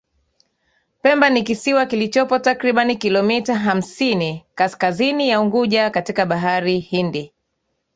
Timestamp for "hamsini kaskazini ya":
3.55-5.41